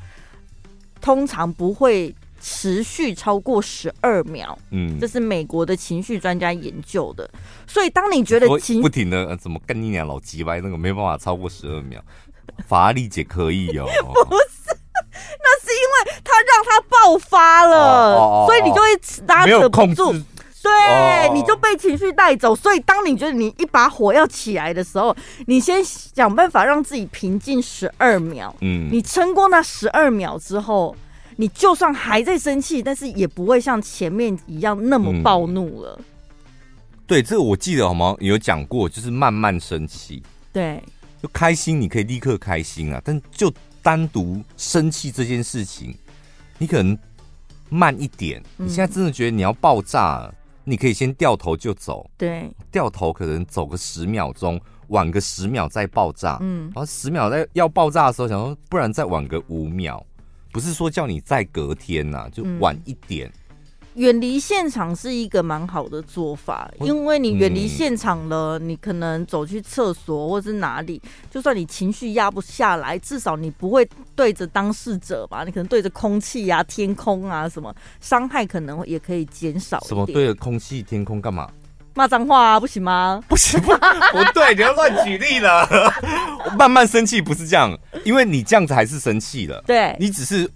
[1.02, 7.30] 通常不会持续超过十二秒，嗯，这是美国的情绪专家研究的。
[7.68, 12.02] 所以当你觉得情不停的怎么跟你俩老鸡歪那个没办法超过十二秒，
[12.68, 13.86] 法拉利姐可以哦。
[14.26, 14.78] 不是，
[15.14, 18.88] 那是因为他让他爆发了，哦哦哦哦，所以你就会
[19.28, 20.16] 拉扯不住。
[21.34, 25.16] 你就被情绪带走，所以当你觉得你一把火要起来的时候，
[25.48, 28.54] 你先想办法让自己平静十二秒。
[28.62, 30.96] 嗯，你撑过那十二秒之后，
[31.38, 35.96] 你就算还在生气，但是也不会像前面一样那么暴怒了。
[36.00, 36.06] 嗯、
[37.08, 38.16] 对，这个我记得好吗？
[38.20, 40.22] 有讲过，就是慢慢生气。
[40.52, 40.84] 对，
[41.22, 45.96] 就开心你可以立刻开心啊，但就单独生气这件事情，
[46.58, 46.98] 你可能
[47.70, 48.44] 慢一点。
[48.58, 50.36] 你现在真的觉得你要爆炸了。
[50.64, 60.06] 你可以先掉头就走，对，掉头可能走个十秒钟，晚个十秒再爆炸，嗯，然后十秒在要爆炸的时候，想说不然再晚个五秒，
[60.52, 63.28] 不是说叫你再隔天呐、啊，就晚一点。
[63.28, 63.34] 嗯
[63.96, 75.44] 远离现场是一个蛮好的做法，因为你远离现场了，嗯、你可能走去厕所或是哪里，就算你情绪压不下来，至少你不会对着当事者吧？
[75.44, 79.80] 你可能对着空气啊、天空啊什么，伤害可能也可以减少。
[79.82, 81.50] 什么对着空气、天空干嘛？
[81.94, 83.22] 骂脏话啊，不行吗？
[83.28, 85.68] 不行，不，不对，你要乱举例了。
[86.58, 89.62] 慢慢生气不是这样，因为你这样子还是生气了。
[89.68, 90.50] 对，你只是。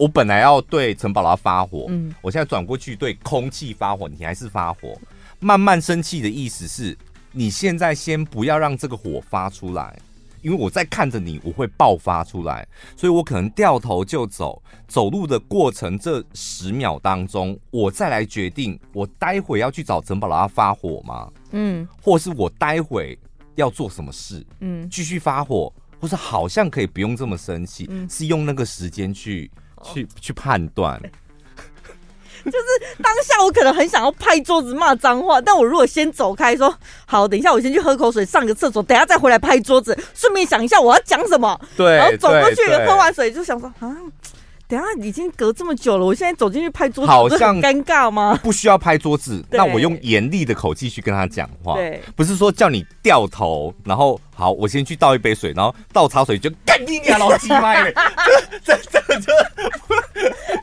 [0.00, 4.98] 我本来要对陈宝拉发火，嗯，我现在转过去对空气发火，你还是发火。
[5.40, 6.96] 慢慢生气的意思是，
[7.32, 9.94] 你现在先不要让这个火发出来，
[10.40, 14.62] 因为我在看着你，我会爆发出来，所以我可能掉头就走。
[14.88, 21.30] 走路的过程这十秒当中，我再来决定，我待会要去找陈宝拉发火吗？
[21.50, 23.18] 嗯，或是我待会
[23.54, 24.42] 要做什么事？
[24.60, 29.50] 嗯，继续发火，或是好像可以不用这么生气，嗯，是用那个时间去。
[29.82, 31.00] 去去判断，
[32.44, 36.74] 就是当下我可能很想要拍桌子骂脏话，但我如果先走开说
[37.06, 43.96] 好，等一下我先去喝口水，上个厕所，等下再回来拍桌子，顺便想一下我要讲什么，对，然后走过去喝完水就想说啊。
[44.70, 48.38] 等下已经隔这么久了，我现在走进去拍桌子，好像尴尬吗？
[48.40, 51.74] 不需要拍桌子，那我用严厉的口气去跟他讲话。
[51.74, 57.74] 对，不是说叫你掉头，然后好，我先去倒一杯水，然后倒茶水就干你娘老鸡妈！
[58.64, 59.32] 这这这这，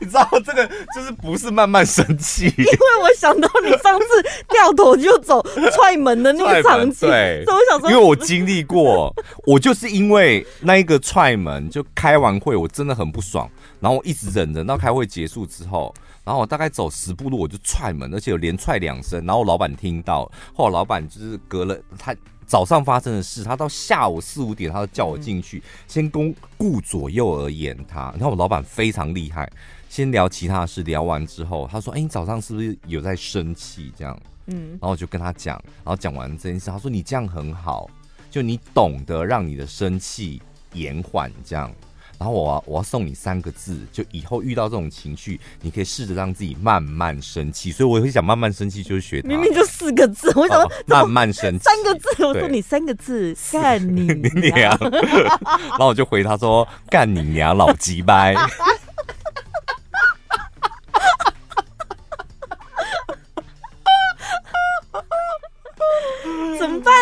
[0.00, 2.46] 你知道这个就是不是慢慢生气？
[2.46, 4.06] 因为我想到你上次
[4.48, 5.44] 掉头就走
[5.76, 13.46] 踹门的那个场景，对，所以我想说，因为我经历过，我就是因为那一个踹门就开完会，我真的很不爽。
[13.80, 15.92] 然后我一直忍忍到开会结束之后，
[16.24, 19.24] 然后我大概走十步路我就踹门，而且有连踹两声。
[19.26, 22.14] 然后老板听到，后来老板就是隔了他
[22.46, 28.10] 早上发生的事，他到下午四五点，他就叫我进去，先公顾左右而言他。
[28.14, 29.50] 你看我老板非常厉害，
[29.88, 37.90] 先聊其他事，聊完之后，他说：“哎、欸，你早上是不是有在生气？”这样，嗯，然后我就跟他讲，然后讲完这件事，他说：“你这样很好，
[38.30, 40.40] 就你懂得让你的生气
[40.72, 41.70] 延缓，这样。”
[42.18, 47.70] 然后我要我要送你三个字，就以后遇到这种情绪，你可以试着让自己慢慢生气。
[47.70, 49.22] 所以我会想慢慢生气，就是学。
[49.22, 51.64] 明明就四个字，为什么慢慢生气？
[51.64, 54.76] 三个字，我说你三个字，干你娘！
[55.70, 58.34] 然后我就回他说：干你娘，老鸡掰。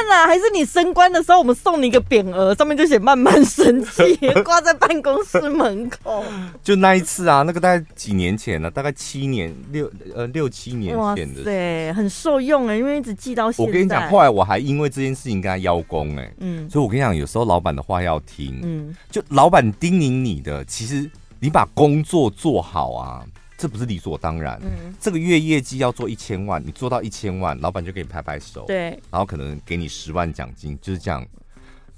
[0.09, 6.23] 那还是你升官的时候，我们送你一个匾额，上面就写“慢慢升气”， 挂在办公室门口。
[6.63, 13.69] 就那一次啊，那个大概几年前了，大概七年六呃六七年前的，对，很受用哎，因为一直记到现在。
[13.69, 23.25] 我跟你讲，后来我还因为这件事情跟他邀功哎，嗯，所以我跟你讲，有时候老板的话要听，嗯，就老板叮咛你的，其实你把工作做好啊。
[23.57, 24.61] 这不是理所当然。
[24.63, 28.65] 嗯，这个月业绩要做一千万，你做到一千万，老板就给你拍拍手。
[28.67, 31.27] 对，然后可能给你十万奖金，就是这样。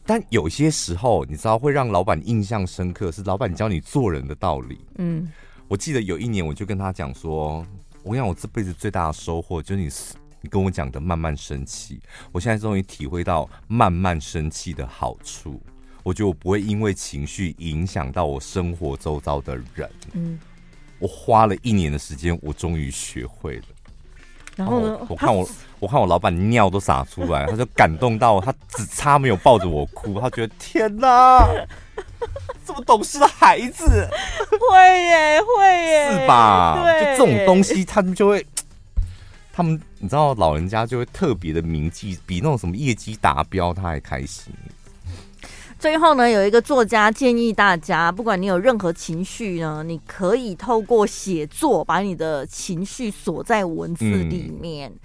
[0.07, 4.79] 但有些时候，你知道会让老板印象深刻，是老板教你做人的道理。
[4.97, 5.31] 嗯，
[5.67, 7.67] 我记得有一年，我就跟他讲说，
[8.03, 9.91] 我想我这辈子最大的收获就是你，
[10.41, 12.01] 你跟我讲的慢慢生气。
[12.33, 15.61] 我现在终于体会到慢慢生气的好处。
[16.03, 19.91] 我觉得我不会因为情绪影响到我生活周遭的人。
[20.15, 20.39] 嗯。
[20.99, 23.65] 我花了一年的时间，我终于学会了。
[24.57, 24.99] 然后呢？
[25.09, 31.47] 我看我，我看我老板尿都洒出来，他就感动到他只差没有抱着我哭，他觉得天哪，
[32.67, 33.85] 这么懂事的孩子，
[34.51, 36.83] 会耶，会耶，是吧？
[36.83, 38.45] 对，就这种东西，他们就会，
[39.53, 44.53] 他们你知道，老人家就会特别的铭记，比那种什么业绩达标他还开心。
[45.79, 54.91] 最后呢，有一个作家建议大家，不管你有任何情绪呢，你可以透过写作把你的情绪锁在文字里面。
[54.91, 54.99] 嗯、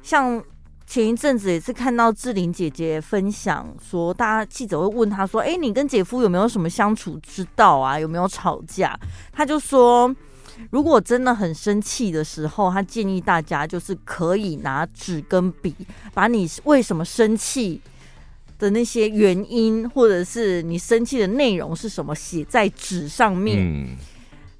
[0.00, 0.40] 像
[0.86, 7.98] 前一阵子也是看到志玲姐姐分享说，大家记者会问她说：“哎，你跟姐夫有没有什么相处之道啊？
[7.98, 8.96] 有没有吵架？”
[9.32, 10.14] 她就说
[10.70, 15.74] ：“如果真的很生气的时候，她建议大家就是可以拿纸跟笔，
[16.14, 17.80] 把你为什么生气。”
[18.60, 23.96] 的那些原因，或者是你生气的内容是什么，写在纸上面。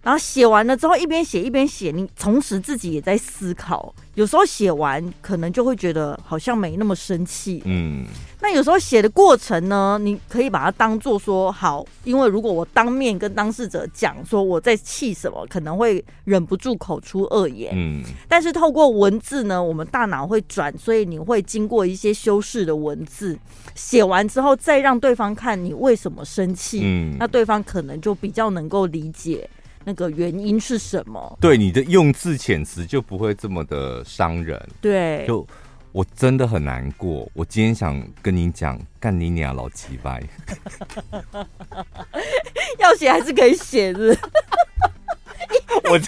[0.02, 3.94] 然后写完了之后，一边写一边写，你同时自己也在思考。
[4.14, 8.06] 有时候写完可能就会觉得好像没那么生气，嗯。
[8.42, 18.02] 那有时候写的过程呢，你可以把它当做说好，因为如果我当面跟当事者讲说我在气什么，可能会忍不住口出恶言，嗯。
[18.26, 23.38] 但是透过文字呢，我们大脑会转，所以你会经过一些修饰的文字，
[23.74, 27.16] 写完之后再让对方看你为什么生气，嗯。
[27.18, 29.48] 那对方可能就比较能够理解。
[29.84, 31.38] 那个原因是什么？
[31.40, 34.60] 对，你的用字遣词就不会这么的伤人。
[34.80, 35.46] 对，就
[35.92, 37.28] 我真的很难过。
[37.34, 40.22] 我今天想跟你讲，干你娘老鸡掰。
[42.78, 44.16] 要写还是可以写的。
[45.84, 45.98] 我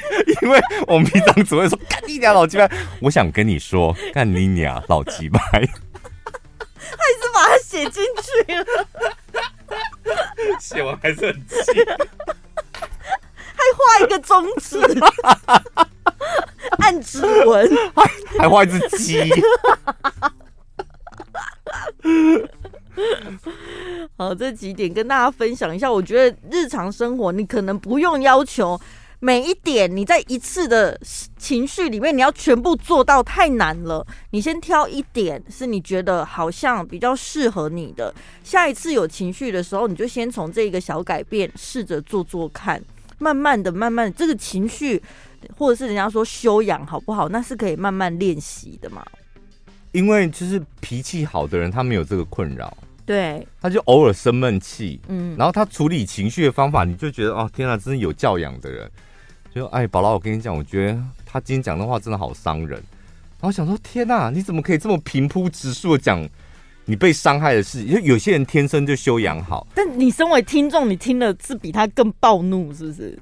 [0.43, 5.69] 因为我们平常只会说干你娘老鸡掰，我想跟你说干你娘老鸡掰，还是
[7.35, 8.65] 把它写进去了。
[10.61, 11.57] 写完还是很气。
[13.93, 14.81] 画一个中指，
[16.79, 17.71] 按指纹，
[18.39, 19.31] 还画一只鸡。
[24.17, 25.91] 好，这几点跟大家分享一下。
[25.91, 28.81] 我觉得日常生活，你可能不用要求
[29.19, 30.99] 每一点，你在一次的
[31.39, 34.07] 情绪里面，你要全部做到太难了。
[34.31, 38.15] 你先挑一点，是你觉得好像比较适合你的。
[38.45, 42.83] 下一次有情绪的时候，你就先从这个小改变试着做做看。
[43.23, 45.01] 慢慢的，慢慢的，这个情绪，
[45.57, 49.07] 或者是人家说修养好不好，那是可以慢慢练习的嘛。
[49.93, 58.91] 因为就是脾气好的人，他没有这个困扰，对，他就偶尔生闷气，嗯，然后他处理情绪的方法，你就觉得哦，天啊，真是有教养的人。
[59.55, 62.83] 就哎，宝拉，我跟你讲，我觉得他今天讲的话真的好伤人。
[63.39, 66.27] 然后想说，天哪，你怎么可以这么平铺直述的讲？
[66.85, 69.67] 你被伤害的事，因为有些人天生就修养好。
[69.75, 73.19] 但你身为听众，你听了是比他更暴怒，是不是？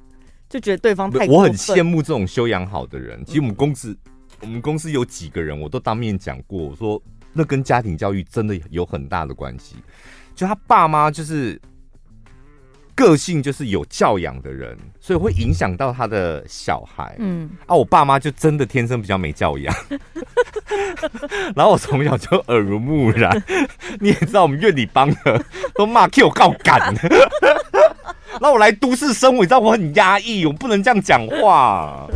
[0.48, 1.26] 就觉得对方太……
[1.26, 3.22] 我很羡慕这种修养好的人。
[3.24, 7.02] 其实我们公司，嗯、我们公司有几个人，我都当面讲过，我说
[7.32, 9.76] 那跟家庭教育真的有很大的关系。
[10.34, 11.61] 就他爸妈就是。
[13.01, 17.16] 个性就是有教养的人，所以会影响到他的小孩。
[17.18, 19.74] 嗯，啊，我爸妈就真的天生比较没教养，
[21.57, 23.42] 然后我从小就耳濡目染。
[24.01, 25.42] 你也知道，我们院里帮的
[25.74, 26.94] 都骂 Q 告赶，
[28.38, 32.07] 那我来都市生活，你知道我很压抑，我不能这样讲话，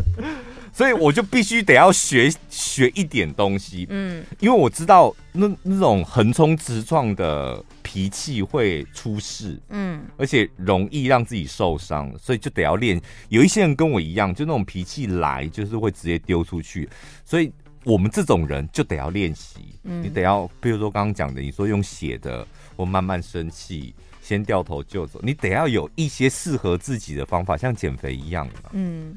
[0.70, 3.86] 所以我就必须得要学学一点东西。
[3.88, 13.00] 嗯，因为我知道那那种横冲直撞的脾气会出事，嗯，而且容易让自己受伤，所以就得要练。
[13.28, 16.88] 有一些人跟我一样，就那种脾气来就是会直接丢出去，
[17.24, 17.52] 所以
[17.84, 19.60] 我们这种人就得要练习。
[19.84, 23.94] 嗯，你得要，比如说刚刚讲的，你说用写的，我慢慢生气。
[24.22, 28.70] 先掉头就走，你得要有一些适合自己的方法，像减肥一样的。
[28.72, 29.14] 嗯，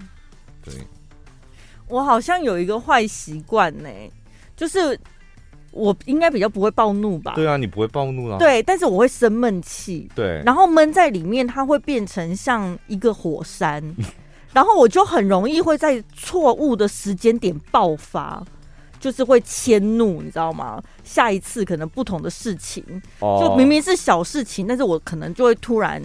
[0.61, 0.74] 对。
[1.88, 3.89] 我好像有一个坏习惯呢，
[4.53, 4.99] 就是
[5.72, 7.34] 我应该比较不会暴怒吧？
[7.36, 8.38] 对啊，你不会暴怒啊？
[8.38, 10.09] 对，但是我会生闷气。
[10.15, 13.84] 对，然后闷在里面，它会变成像一个火山，
[14.53, 18.43] 然后我就很容易会在错误的时间点爆发。
[18.99, 20.82] 就是会迁怒，你知道吗？
[21.03, 22.84] 下一次可能不同的事情，
[23.20, 26.01] 就明明是小事情，但是我可能就会突然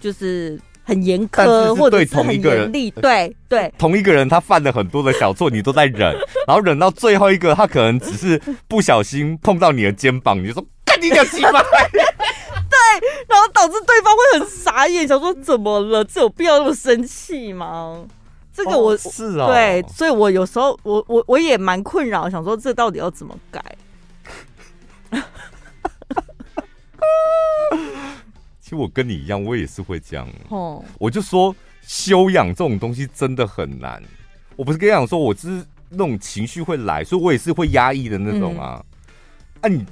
[0.00, 2.90] 就是很严苛，或者是很严厉。
[2.90, 6.12] 对对，同一个人他犯了很多的小错，你都在忍，
[6.46, 11.62] 然后忍到最后一个，他可能只是不小心碰到你的肩膀，你就说干你两鸡巴。
[11.62, 12.78] 对，
[13.28, 16.04] 然后导致对方会很傻眼，想说怎么了？
[16.04, 18.04] 这有必要那么生气吗？
[18.54, 23.62] 这个我、哦、是啊、哦，对，所以我有时候我我我也蛮困扰，想说这到底要怎么改？
[28.76, 30.28] 我跟你一样，我也是会这样。
[30.48, 31.54] 哦，我就说
[31.86, 34.02] 修养这种东西真的很难。
[34.56, 38.84] 我不是跟你讲说，我是那种情绪会来，所以我也是会压抑的那种啊。
[39.62, 39.86] 嗯、啊，你。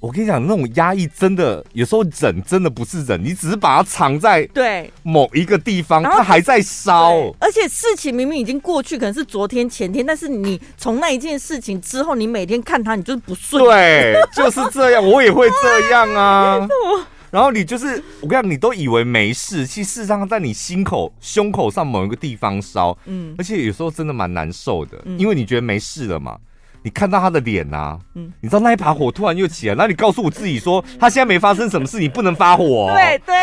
[0.00, 7.34] 我跟你讲，那种压抑真的有时候忍真的不是忍，你只是把它藏在对某一个地方，它还在烧。
[7.40, 13.60] 而且事情明明已经过去，可能是昨天前天，但是你从那一件事情之后，你每天看它，你就是不顺。
[13.64, 16.64] 对，就是这样，我也会这样啊。
[17.30, 22.96] 然后你就是我跟你讲，你都以为没事，其实事实上在你心口、胸口上某一个地方烧。
[23.06, 26.38] 嗯，而且有时候真的蛮难受的，因为你觉得没事了嘛。
[26.82, 32.88] 你看到他的脸啊，嗯，你知道那一把火突然又起来，那你告诉我自己说，他现在没发生什么事，你不能发火。
[32.94, 33.34] 对对，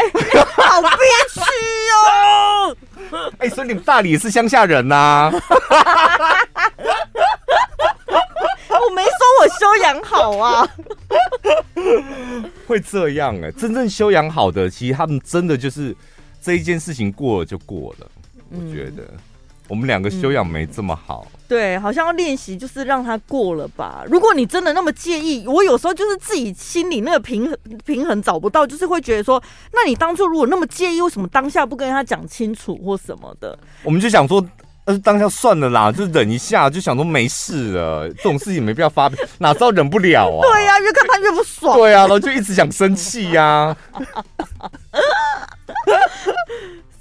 [0.64, 0.90] 好憋
[1.34, 1.42] 屈
[1.92, 2.78] 哦。
[3.38, 5.30] 哎，所以你们大理也是乡下人呐？
[8.70, 9.12] 我没说
[9.42, 10.68] 我修养好啊。
[12.68, 15.96] 会这样哎，真正修养好的，其实他们真的就是
[16.42, 18.08] 这一件事情过了就过了，
[18.50, 19.04] 我觉得。
[19.68, 24.06] 我们两个修养没这么好，嗯，对，好像要练习，就是让他过了吧。
[24.08, 29.42] 如果你真的那么介意，我有时候就是自己心里那个平衡平衡找不到，就是会觉得说，
[29.74, 33.58] 那你当初如果那么介意，为什么当下不跟他讲清楚或什么的？
[33.82, 34.40] 我们就想说，
[34.86, 40.42] 呃，当下算了啦， 就忍一下，就想说没事了，这种事情没必要发，哪知道忍不了啊？
[40.42, 41.78] 对呀，啊，越看他越不爽。
[41.78, 43.78] 对啊，然后就一直想生气呀，啊。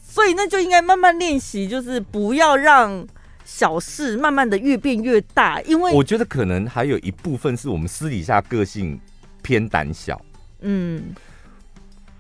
[0.02, 3.04] 所以那就应该慢慢练习，就是不要让
[3.44, 5.60] 小事慢慢的越变越大。
[5.62, 8.98] 因为我觉得可能还有一部分是我们私底下个性
[9.42, 10.20] 偏胆小。
[10.60, 11.12] 嗯，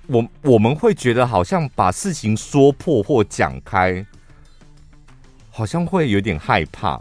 [0.08, 4.04] 我我们会觉得好像把事情说破或讲开，
[5.54, 7.00] 好像会有点害怕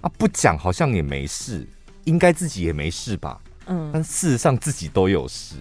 [0.00, 0.10] 啊。
[0.16, 1.66] 不讲好像也没事，
[2.04, 3.38] 应该自己也没事吧？
[3.66, 5.56] 嗯，但事实上自己都有事，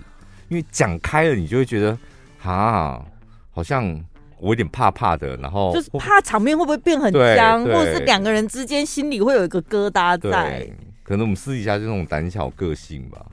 [0.48, 1.98] 因为讲开了，你就会觉得
[2.42, 3.06] 啊，
[3.52, 4.02] 好像。
[4.38, 10.70] 我有点怕怕的，然后就是怕场面会不会变很僵，或者是两个人之间心里会有一个疙瘩在。
[11.04, 13.26] 可能我们私底下就那种胆小个性吧。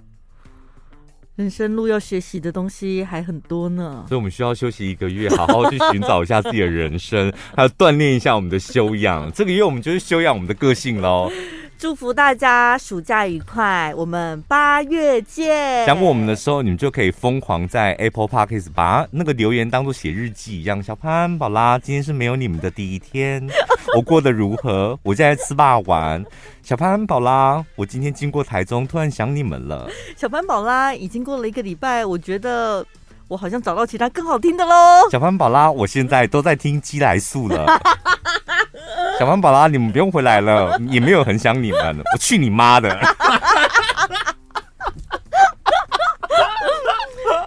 [1.36, 9.32] 人生路要学习的东西还很多呢，所以我们需要休息一个月，好好去寻找一下自己的人生，还有锻炼一下我们的修养。
[9.32, 11.32] 这个月我们就是修养我们的个性喽。
[11.78, 15.84] 祝福大家暑假愉快，我们八月见。
[15.84, 20.80] 想我们的时候，你们就可以疯狂在 Apple Podcast 把那个留言当做写日记一样。
[20.80, 23.44] 小潘宝拉，今天是没有你们的第一天，
[23.96, 24.96] 我过得如何？
[25.02, 26.24] 我现在吃霸王。
[26.62, 29.90] 小潘宝拉，我今天经过台中，突然想你们了。
[30.16, 32.86] 小潘宝拉，已经过了一个礼拜，我觉得
[33.26, 35.10] 我好像找到其他更好听的喽。
[35.10, 37.66] 小潘宝拉，我现在都在听鸡来素了。
[39.18, 42.96] 小潘宝拉，你们不用回来了，也没有很想你们，我去你妈的！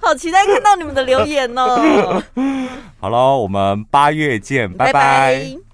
[0.01, 2.21] 好期待看到你们的留言哦。
[3.01, 4.93] 好喽，我们八月见，拜拜。
[4.93, 5.57] 拜拜。